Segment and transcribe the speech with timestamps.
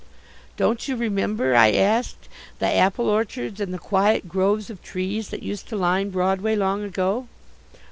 [0.57, 5.43] "Don't you remember," I asked, "the apple orchards and the quiet groves of trees that
[5.43, 7.27] used to line Broadway long ago?"